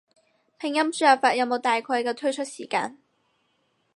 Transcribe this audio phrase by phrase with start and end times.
[0.57, 2.97] 拼音輸入法有冇大概嘅推出時間？